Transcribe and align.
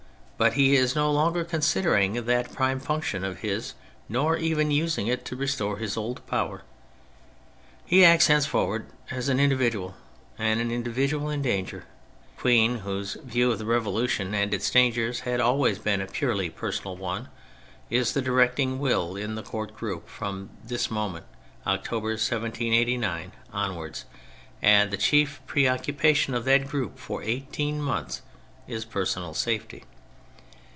But 0.41 0.53
he 0.53 0.75
is 0.75 0.95
no 0.95 1.11
longer 1.11 1.43
considering 1.43 2.13
that 2.25 2.51
prime 2.51 2.79
function 2.79 3.23
of 3.23 3.41
his, 3.41 3.75
nor 4.09 4.37
even 4.37 4.71
using 4.71 5.05
it 5.05 5.23
to 5.25 5.35
restore 5.35 5.77
his 5.77 5.95
old 5.95 6.25
power. 6.25 6.63
He 7.85 8.03
acts 8.03 8.25
henceforward 8.25 8.87
as 9.11 9.29
an 9.29 9.39
individual, 9.39 9.93
and 10.39 10.59
an 10.59 10.71
individual 10.71 11.29
in 11.29 11.43
danger. 11.43 11.85
The 12.37 12.41
Queen, 12.41 12.77
whose 12.79 13.17
view 13.23 13.51
of 13.51 13.59
the 13.59 13.67
Revolution 13.67 14.33
and 14.33 14.51
its 14.51 14.71
dangers 14.71 15.19
had 15.19 15.39
always 15.39 15.77
been 15.77 16.01
a 16.01 16.07
purely 16.07 16.49
personal 16.49 16.97
one, 16.97 17.29
is 17.91 18.13
the 18.13 18.21
directing 18.23 18.79
will 18.79 19.15
in 19.15 19.35
the 19.35 19.43
court 19.43 19.75
group 19.77 20.09
from 20.09 20.49
this 20.63 20.89
moment, 20.89 21.27
October 21.67 22.07
1789, 22.13 23.33
onwards; 23.53 24.05
and 24.59 24.89
the 24.89 24.97
chief 24.97 25.39
preoccupation 25.45 26.33
of 26.33 26.45
that 26.45 26.67
group 26.67 26.97
for 26.97 27.21
eighteen 27.21 27.79
months 27.79 28.23
is 28.67 28.85
personal 28.85 29.35
safety. 29.35 29.83